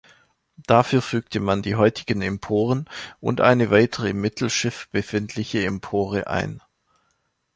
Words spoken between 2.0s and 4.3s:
Emporen und eine weitere im